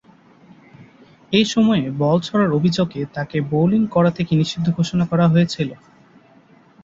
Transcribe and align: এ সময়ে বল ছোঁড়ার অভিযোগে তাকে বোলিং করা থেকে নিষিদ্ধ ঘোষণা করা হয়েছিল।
এ 1.31 1.41
সময়ে 1.45 1.85
বল 1.99 2.17
ছোঁড়ার 2.19 2.51
অভিযোগে 2.51 3.01
তাকে 3.13 3.37
বোলিং 3.51 3.81
করা 3.87 4.11
থেকে 4.11 4.33
নিষিদ্ধ 4.35 4.67
ঘোষণা 4.75 5.05
করা 5.07 5.25
হয়েছিল। 5.27 5.69